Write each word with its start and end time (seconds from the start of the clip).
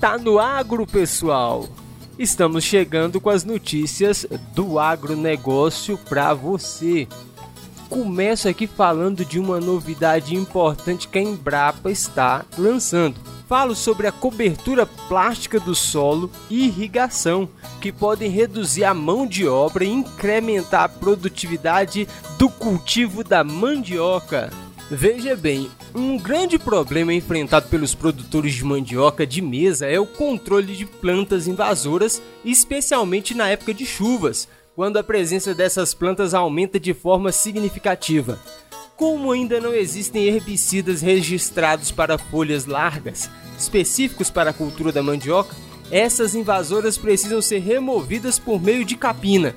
tá 0.00 0.16
no 0.16 0.38
agro, 0.38 0.86
pessoal. 0.86 1.68
Estamos 2.18 2.64
chegando 2.64 3.20
com 3.20 3.28
as 3.28 3.44
notícias 3.44 4.26
do 4.54 4.78
agronegócio 4.78 5.98
para 5.98 6.32
você. 6.32 7.06
Começo 7.90 8.48
aqui 8.48 8.66
falando 8.66 9.26
de 9.26 9.38
uma 9.38 9.60
novidade 9.60 10.34
importante 10.34 11.06
que 11.06 11.18
a 11.18 11.22
Embrapa 11.22 11.90
está 11.90 12.46
lançando. 12.56 13.16
Falo 13.46 13.74
sobre 13.74 14.06
a 14.06 14.12
cobertura 14.12 14.86
plástica 14.86 15.60
do 15.60 15.74
solo 15.74 16.30
e 16.48 16.66
irrigação, 16.66 17.46
que 17.78 17.92
podem 17.92 18.30
reduzir 18.30 18.84
a 18.84 18.94
mão 18.94 19.26
de 19.26 19.46
obra 19.46 19.84
e 19.84 19.90
incrementar 19.90 20.84
a 20.84 20.88
produtividade 20.88 22.08
do 22.38 22.48
cultivo 22.48 23.22
da 23.22 23.44
mandioca. 23.44 24.50
Veja 24.92 25.36
bem, 25.36 25.70
um 25.94 26.18
grande 26.18 26.58
problema 26.58 27.14
enfrentado 27.14 27.68
pelos 27.68 27.94
produtores 27.94 28.54
de 28.54 28.64
mandioca 28.64 29.24
de 29.24 29.40
mesa 29.40 29.86
é 29.86 30.00
o 30.00 30.06
controle 30.06 30.74
de 30.74 30.84
plantas 30.84 31.46
invasoras, 31.46 32.20
especialmente 32.44 33.32
na 33.32 33.48
época 33.48 33.72
de 33.72 33.86
chuvas, 33.86 34.48
quando 34.74 34.96
a 34.96 35.04
presença 35.04 35.54
dessas 35.54 35.94
plantas 35.94 36.34
aumenta 36.34 36.80
de 36.80 36.92
forma 36.92 37.30
significativa. 37.30 38.40
Como 38.96 39.30
ainda 39.30 39.60
não 39.60 39.72
existem 39.72 40.24
herbicidas 40.24 41.02
registrados 41.02 41.92
para 41.92 42.18
folhas 42.18 42.66
largas, 42.66 43.30
específicos 43.56 44.28
para 44.28 44.50
a 44.50 44.54
cultura 44.54 44.90
da 44.90 45.04
mandioca, 45.04 45.54
essas 45.88 46.34
invasoras 46.34 46.98
precisam 46.98 47.40
ser 47.40 47.60
removidas 47.60 48.40
por 48.40 48.60
meio 48.60 48.84
de 48.84 48.96
capina. 48.96 49.54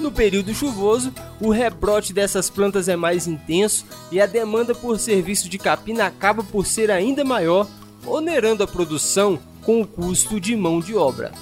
No 0.00 0.10
período 0.10 0.54
chuvoso, 0.54 1.12
o 1.38 1.50
rebrote 1.50 2.14
dessas 2.14 2.48
plantas 2.48 2.88
é 2.88 2.96
mais 2.96 3.26
intenso 3.26 3.84
e 4.10 4.18
a 4.18 4.24
demanda 4.24 4.74
por 4.74 4.98
serviço 4.98 5.46
de 5.46 5.58
capina 5.58 6.06
acaba 6.06 6.42
por 6.42 6.64
ser 6.64 6.90
ainda 6.90 7.22
maior, 7.22 7.68
onerando 8.06 8.64
a 8.64 8.66
produção 8.66 9.38
com 9.60 9.82
o 9.82 9.86
custo 9.86 10.40
de 10.40 10.56
mão 10.56 10.80
de 10.80 10.96
obra. 10.96 11.32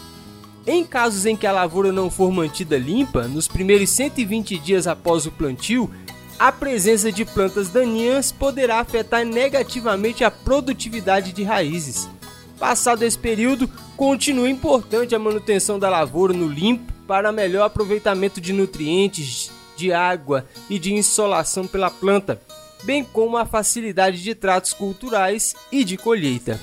Em 0.67 0.85
casos 0.85 1.25
em 1.25 1.37
que 1.37 1.47
a 1.47 1.53
lavoura 1.53 1.93
não 1.93 2.11
for 2.11 2.33
mantida 2.33 2.77
limpa, 2.77 3.29
nos 3.29 3.47
primeiros 3.47 3.91
120 3.91 4.59
dias 4.59 4.89
após 4.89 5.25
o 5.25 5.31
plantio, 5.31 5.89
a 6.37 6.51
presença 6.51 7.13
de 7.13 7.25
plantas 7.25 7.69
daninhas 7.69 8.33
poderá 8.33 8.81
afetar 8.81 9.25
negativamente 9.25 10.25
a 10.25 10.33
produtividade 10.33 11.33
de 11.33 11.45
raízes. 11.45 12.09
Passado 12.59 13.05
esse 13.05 13.17
período, 13.17 13.71
continua 13.97 14.51
importante 14.51 15.15
a 15.15 15.19
manutenção 15.19 15.79
da 15.79 15.89
lavoura 15.89 16.33
no 16.33 16.49
limpo 16.49 16.98
para 17.09 17.33
melhor 17.33 17.65
aproveitamento 17.65 18.39
de 18.39 18.53
nutrientes, 18.53 19.51
de 19.75 19.91
água 19.95 20.45
e 20.69 20.79
de 20.79 20.93
insolação 20.93 21.67
pela 21.67 21.91
planta, 21.91 22.39
bem 22.85 23.03
como 23.03 23.39
a 23.39 23.47
facilidade 23.47 24.23
de 24.23 24.35
tratos 24.35 24.75
culturais 24.75 25.55
e 25.73 25.83
de 25.85 25.97
colheita. 25.97 26.61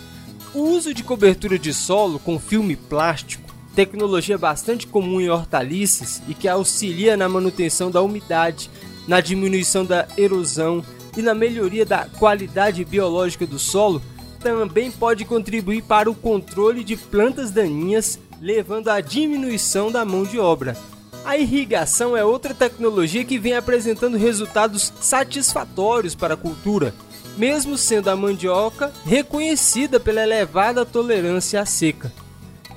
O 0.53 0.59
uso 0.59 0.93
de 0.93 1.03
cobertura 1.03 1.57
de 1.57 1.73
solo 1.73 2.19
com 2.19 2.39
filme 2.39 2.75
plástico, 2.75 3.51
tecnologia 3.75 4.37
bastante 4.37 4.85
comum 4.85 5.19
em 5.19 5.29
hortaliças 5.29 6.21
e 6.27 6.35
que 6.35 6.47
auxilia 6.47 7.17
na 7.17 7.27
manutenção 7.27 7.89
da 7.89 8.03
umidade, 8.03 8.69
na 9.07 9.21
diminuição 9.21 9.83
da 9.83 10.07
erosão 10.15 10.85
e 11.17 11.23
na 11.23 11.33
melhoria 11.33 11.85
da 11.85 12.05
qualidade 12.19 12.85
biológica 12.85 13.47
do 13.47 13.57
solo, 13.57 13.99
também 14.39 14.91
pode 14.91 15.25
contribuir 15.25 15.81
para 15.81 16.07
o 16.07 16.13
controle 16.13 16.83
de 16.83 16.95
plantas 16.95 17.49
daninhas 17.49 18.19
levando 18.41 18.89
à 18.89 19.01
diminuição 19.01 19.91
da 19.91 20.05
mão 20.05 20.23
de 20.23 20.39
obra. 20.39 20.77
A 21.23 21.37
irrigação 21.37 22.15
é 22.15 22.23
outra 22.23 22.53
tecnologia 22.53 23.25
que 23.25 23.39
vem 23.39 23.55
apresentando 23.55 24.17
resultados 24.17 24.93
satisfatórios 25.01 26.13
para 26.13 26.35
a 26.35 26.37
cultura, 26.37 26.93
mesmo 27.37 27.77
sendo 27.77 28.09
a 28.09 28.15
mandioca 28.15 28.93
reconhecida 29.03 29.99
pela 29.99 30.21
elevada 30.21 30.85
tolerância 30.85 31.59
à 31.59 31.65
seca. 31.65 32.13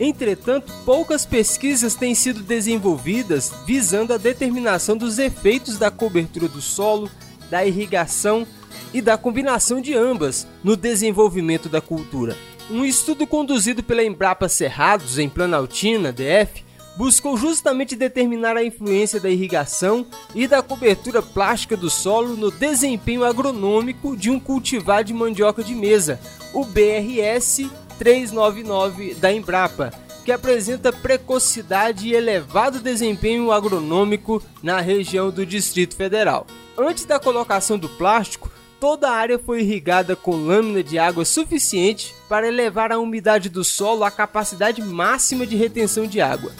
Entretanto, 0.00 0.72
poucas 0.84 1.26
pesquisas 1.26 1.94
têm 1.94 2.14
sido 2.14 2.40
desenvolvidas 2.40 3.52
visando 3.66 4.14
a 4.14 4.16
determinação 4.16 4.96
dos 4.96 5.19
efeitos 5.19 5.76
da 5.76 5.90
cobertura 5.90 6.48
do 6.48 6.62
solo, 6.62 7.10
da 7.50 7.66
irrigação 7.66 8.46
e 8.94 9.02
da 9.02 9.19
combinação 9.19 9.80
de 9.80 9.94
ambas 9.94 10.46
no 10.62 10.76
desenvolvimento 10.76 11.69
da 11.69 11.80
cultura. 11.80 12.36
Um 12.70 12.84
estudo 12.84 13.26
conduzido 13.26 13.82
pela 13.82 14.04
Embrapa 14.04 14.46
Cerrados, 14.46 15.18
em 15.18 15.26
Planaltina, 15.26 16.12
DF, 16.12 16.62
buscou 16.98 17.34
justamente 17.34 17.96
determinar 17.96 18.58
a 18.58 18.64
influência 18.64 19.18
da 19.18 19.30
irrigação 19.30 20.06
e 20.34 20.46
da 20.46 20.60
cobertura 20.60 21.22
plástica 21.22 21.78
do 21.78 21.88
solo 21.88 22.36
no 22.36 22.50
desempenho 22.50 23.24
agronômico 23.24 24.14
de 24.14 24.28
um 24.28 24.38
cultivar 24.38 25.02
de 25.02 25.14
mandioca 25.14 25.64
de 25.64 25.74
mesa, 25.74 26.20
o 26.52 26.62
BRS 26.62 27.70
399 27.98 29.14
da 29.14 29.32
Embrapa, 29.32 29.90
que 30.22 30.30
apresenta 30.30 30.92
precocidade 30.92 32.08
e 32.08 32.14
elevado 32.14 32.80
desempenho 32.80 33.50
agronômico 33.50 34.42
na 34.62 34.78
região 34.78 35.30
do 35.30 35.46
Distrito 35.46 35.96
Federal. 35.96 36.46
Antes 36.76 37.06
da 37.06 37.18
colocação 37.18 37.78
do 37.78 37.88
plástico, 37.88 38.50
toda 38.80 39.08
a 39.08 39.14
área 39.14 39.38
foi 39.38 39.60
irrigada 39.60 40.14
com 40.14 40.36
lâmina 40.36 40.82
de 40.82 40.98
água 40.98 41.24
suficiente 41.24 42.14
para 42.28 42.46
elevar 42.46 42.92
a 42.92 42.98
umidade 42.98 43.48
do 43.48 43.64
solo 43.64 44.04
à 44.04 44.10
capacidade 44.10 44.80
máxima 44.82 45.46
de 45.46 45.56
retenção 45.56 46.06
de 46.06 46.20
água. 46.20 46.52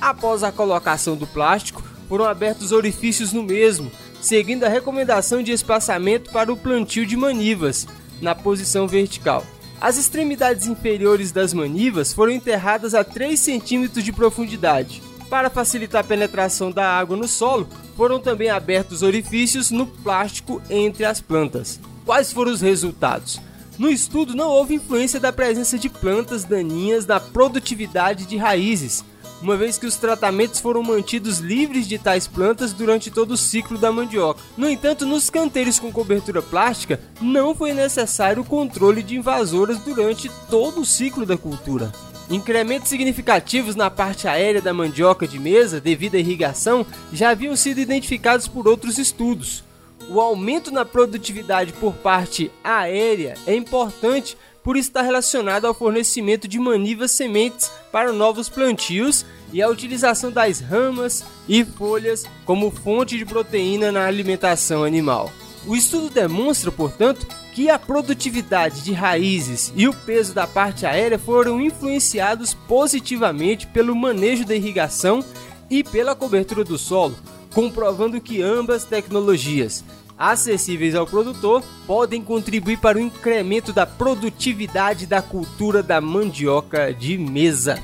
Após 0.00 0.42
a 0.42 0.52
colocação 0.52 1.16
do 1.16 1.26
plástico, 1.26 1.82
foram 2.08 2.24
abertos 2.24 2.70
orifícios 2.72 3.32
no 3.32 3.42
mesmo, 3.42 3.90
seguindo 4.20 4.64
a 4.64 4.68
recomendação 4.68 5.42
de 5.42 5.52
espaçamento 5.52 6.30
para 6.30 6.52
o 6.52 6.56
plantio 6.56 7.04
de 7.04 7.16
manivas, 7.16 7.86
na 8.20 8.34
posição 8.34 8.86
vertical. 8.86 9.44
As 9.80 9.98
extremidades 9.98 10.66
inferiores 10.66 11.32
das 11.32 11.52
manivas 11.52 12.12
foram 12.12 12.32
enterradas 12.32 12.94
a 12.94 13.04
3 13.04 13.38
centímetros 13.38 14.04
de 14.04 14.12
profundidade. 14.12 15.02
Para 15.28 15.50
facilitar 15.50 16.02
a 16.02 16.06
penetração 16.06 16.70
da 16.70 16.88
água 16.88 17.16
no 17.16 17.26
solo, 17.26 17.68
foram 17.96 18.20
também 18.20 18.48
abertos 18.48 19.02
orifícios 19.02 19.70
no 19.70 19.86
plástico 19.86 20.62
entre 20.70 21.04
as 21.04 21.20
plantas. 21.20 21.80
Quais 22.04 22.32
foram 22.32 22.52
os 22.52 22.60
resultados? 22.60 23.40
No 23.76 23.90
estudo 23.90 24.34
não 24.34 24.48
houve 24.48 24.74
influência 24.74 25.18
da 25.18 25.32
presença 25.32 25.78
de 25.78 25.88
plantas 25.88 26.44
daninhas 26.44 27.04
na 27.04 27.18
produtividade 27.18 28.24
de 28.24 28.36
raízes, 28.36 29.04
uma 29.42 29.56
vez 29.56 29.76
que 29.76 29.86
os 29.86 29.96
tratamentos 29.96 30.60
foram 30.60 30.82
mantidos 30.82 31.38
livres 31.38 31.86
de 31.86 31.98
tais 31.98 32.26
plantas 32.26 32.72
durante 32.72 33.10
todo 33.10 33.32
o 33.32 33.36
ciclo 33.36 33.76
da 33.76 33.92
mandioca. 33.92 34.40
No 34.56 34.68
entanto, 34.68 35.04
nos 35.04 35.28
canteiros 35.28 35.78
com 35.78 35.92
cobertura 35.92 36.40
plástica, 36.40 37.00
não 37.20 37.54
foi 37.54 37.74
necessário 37.74 38.42
o 38.42 38.46
controle 38.46 39.02
de 39.02 39.16
invasoras 39.16 39.78
durante 39.78 40.30
todo 40.48 40.80
o 40.80 40.86
ciclo 40.86 41.26
da 41.26 41.36
cultura. 41.36 41.92
Incrementos 42.28 42.88
significativos 42.88 43.76
na 43.76 43.88
parte 43.88 44.26
aérea 44.26 44.60
da 44.60 44.74
mandioca 44.74 45.28
de 45.28 45.38
mesa 45.38 45.80
devido 45.80 46.16
à 46.16 46.18
irrigação 46.18 46.84
já 47.12 47.30
haviam 47.30 47.54
sido 47.54 47.78
identificados 47.78 48.48
por 48.48 48.66
outros 48.66 48.98
estudos. 48.98 49.62
O 50.08 50.20
aumento 50.20 50.72
na 50.72 50.84
produtividade 50.84 51.72
por 51.74 51.94
parte 51.94 52.50
aérea 52.64 53.34
é 53.46 53.54
importante 53.54 54.36
por 54.62 54.76
estar 54.76 55.02
relacionado 55.02 55.66
ao 55.66 55.74
fornecimento 55.74 56.48
de 56.48 56.58
manivas 56.58 57.12
sementes 57.12 57.70
para 57.92 58.12
novos 58.12 58.48
plantios 58.48 59.24
e 59.52 59.62
a 59.62 59.68
utilização 59.68 60.32
das 60.32 60.58
ramas 60.58 61.24
e 61.48 61.64
folhas 61.64 62.24
como 62.44 62.72
fonte 62.72 63.16
de 63.16 63.24
proteína 63.24 63.92
na 63.92 64.04
alimentação 64.04 64.82
animal. 64.82 65.30
O 65.66 65.74
estudo 65.74 66.08
demonstra, 66.08 66.70
portanto, 66.70 67.26
que 67.52 67.68
a 67.68 67.78
produtividade 67.78 68.82
de 68.82 68.92
raízes 68.92 69.72
e 69.74 69.88
o 69.88 69.92
peso 69.92 70.32
da 70.32 70.46
parte 70.46 70.86
aérea 70.86 71.18
foram 71.18 71.60
influenciados 71.60 72.54
positivamente 72.54 73.66
pelo 73.66 73.96
manejo 73.96 74.44
da 74.44 74.54
irrigação 74.54 75.24
e 75.68 75.82
pela 75.82 76.14
cobertura 76.14 76.62
do 76.62 76.78
solo, 76.78 77.16
comprovando 77.52 78.20
que 78.20 78.40
ambas 78.40 78.84
tecnologias, 78.84 79.82
acessíveis 80.16 80.94
ao 80.94 81.06
produtor, 81.06 81.64
podem 81.84 82.22
contribuir 82.22 82.78
para 82.78 82.98
o 82.98 83.00
incremento 83.00 83.72
da 83.72 83.84
produtividade 83.84 85.04
da 85.04 85.20
cultura 85.20 85.82
da 85.82 86.00
mandioca 86.00 86.94
de 86.94 87.18
mesa. 87.18 87.82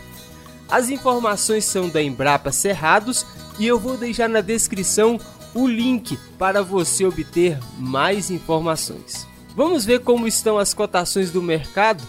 As 0.70 0.88
informações 0.88 1.64
são 1.64 1.88
da 1.88 2.00
Embrapa 2.00 2.52
Cerrados 2.52 3.26
e 3.58 3.66
eu 3.66 3.78
vou 3.78 3.96
deixar 3.96 4.28
na 4.28 4.40
descrição 4.40 5.18
o 5.54 5.66
link 5.66 6.18
para 6.38 6.62
você 6.62 7.04
obter 7.04 7.58
mais 7.78 8.30
informações. 8.30 9.28
Vamos 9.54 9.84
ver 9.84 10.00
como 10.00 10.26
estão 10.26 10.58
as 10.58 10.72
cotações 10.72 11.30
do 11.30 11.42
mercado? 11.42 12.02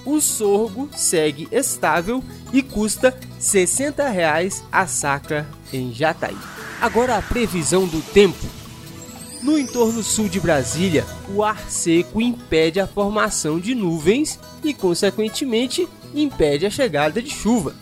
O 0.08 0.22
sorgo 0.22 0.88
segue 0.96 1.46
estável 1.52 2.24
e 2.50 2.62
custa 2.62 3.14
60 3.38 4.08
reais 4.08 4.64
a 4.72 4.86
saca 4.86 5.46
em 5.70 5.92
Jataí. 5.92 6.34
Agora 6.80 7.18
a 7.18 7.20
previsão 7.20 7.86
do 7.86 8.00
tempo. 8.00 8.46
No 9.42 9.58
entorno 9.58 10.02
sul 10.02 10.26
de 10.26 10.40
Brasília, 10.40 11.04
o 11.28 11.44
ar 11.44 11.68
seco 11.68 12.22
impede 12.22 12.80
a 12.80 12.86
formação 12.86 13.60
de 13.60 13.74
nuvens 13.74 14.40
e, 14.64 14.72
consequentemente, 14.72 15.86
impede 16.14 16.64
a 16.64 16.70
chegada 16.70 17.20
de 17.20 17.28
chuva. 17.28 17.74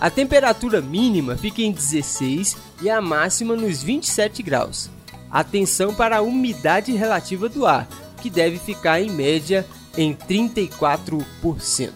A 0.00 0.08
temperatura 0.08 0.80
mínima 0.80 1.36
fica 1.36 1.60
em 1.60 1.70
16 1.70 2.56
e 2.80 2.88
a 2.88 2.98
máxima 3.02 3.54
nos 3.54 3.82
27 3.82 4.42
graus. 4.42 4.88
Atenção 5.30 5.94
para 5.94 6.16
a 6.16 6.22
umidade 6.22 6.92
relativa 6.92 7.46
do 7.46 7.66
ar, 7.66 7.86
que 8.22 8.30
deve 8.30 8.58
ficar 8.58 9.02
em 9.02 9.10
média 9.10 9.66
em 9.98 10.14
34%. 10.14 11.90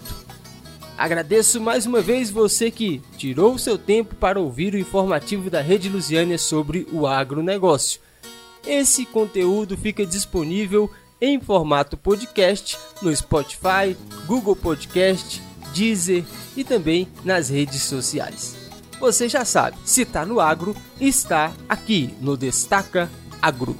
Agradeço 0.98 1.60
mais 1.60 1.86
uma 1.86 2.00
vez 2.00 2.30
você 2.30 2.68
que 2.68 3.00
tirou 3.16 3.54
o 3.54 3.58
seu 3.58 3.78
tempo 3.78 4.16
para 4.16 4.40
ouvir 4.40 4.74
o 4.74 4.78
informativo 4.78 5.48
da 5.48 5.60
Rede 5.60 5.88
Lusiânia 5.88 6.36
sobre 6.36 6.86
o 6.92 7.06
agronegócio. 7.06 8.00
Esse 8.66 9.06
conteúdo 9.06 9.76
fica 9.76 10.04
disponível 10.04 10.90
em 11.20 11.40
formato 11.40 11.96
podcast 11.96 12.76
no 13.00 13.14
Spotify, 13.14 13.96
Google 14.26 14.56
Podcast, 14.56 15.40
Deezer 15.72 16.24
e 16.56 16.64
também 16.64 17.06
nas 17.24 17.48
redes 17.48 17.82
sociais. 17.82 18.56
Você 18.98 19.28
já 19.28 19.44
sabe, 19.44 19.76
se 19.84 20.02
está 20.02 20.26
no 20.26 20.40
agro, 20.40 20.76
está 21.00 21.52
aqui 21.68 22.14
no 22.20 22.36
Destaca 22.36 23.08
Agro. 23.40 23.76